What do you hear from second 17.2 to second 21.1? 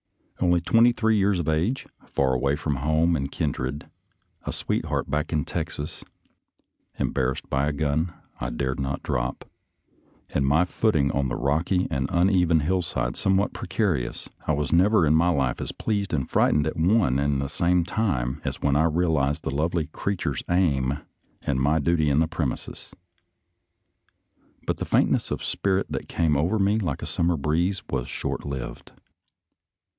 the same time as when I realized the lovely creature's aim